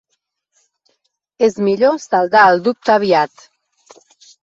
[1.49, 3.49] És millor saldar el dubte aviat.